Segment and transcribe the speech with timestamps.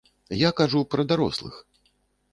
[0.47, 1.63] Я кажу пра дарослых.